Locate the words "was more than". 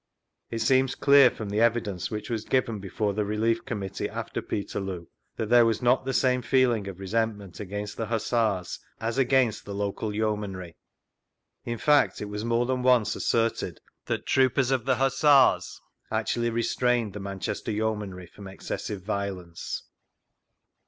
12.25-12.81